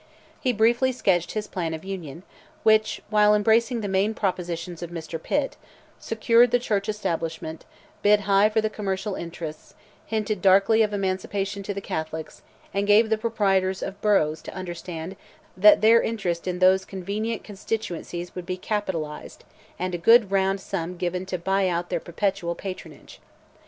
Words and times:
He 0.39 0.51
briefly 0.51 0.91
sketched 0.91 1.33
his 1.33 1.45
plan 1.45 1.75
of 1.75 1.85
Union, 1.85 2.23
which, 2.63 3.01
while 3.11 3.35
embracing 3.35 3.81
the 3.81 3.87
main 3.87 4.15
propositions 4.15 4.81
of 4.81 4.89
Mr. 4.89 5.21
Pitt, 5.21 5.57
secured 5.99 6.49
the 6.49 6.57
Church 6.57 6.89
establishment, 6.89 7.65
bid 8.01 8.21
high 8.21 8.49
for 8.49 8.61
the 8.61 8.69
commercial 8.71 9.13
interests, 9.13 9.75
hinted 10.07 10.41
darkly 10.41 10.81
of 10.81 10.91
emancipation 10.91 11.61
to 11.61 11.73
the 11.75 11.81
Catholics, 11.81 12.41
and 12.73 12.87
gave 12.87 13.11
the 13.11 13.15
proprietors 13.19 13.83
of 13.83 14.01
boroughs 14.01 14.41
to 14.41 14.53
understand 14.55 15.17
that 15.55 15.81
their 15.81 16.01
interest 16.01 16.47
in 16.47 16.57
those 16.57 16.83
convenient 16.83 17.43
constituencies 17.43 18.33
would 18.33 18.47
be 18.47 18.57
capitalized, 18.57 19.43
and 19.77 19.93
a 19.93 19.99
good 19.99 20.31
round 20.31 20.59
sum 20.59 20.97
given 20.97 21.27
to 21.27 21.37
buy 21.37 21.67
out 21.67 21.89
their 21.91 21.99
perpetual 21.99 22.55
patronage. 22.55 23.21